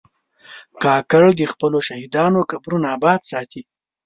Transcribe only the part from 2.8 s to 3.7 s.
آباد ساتي.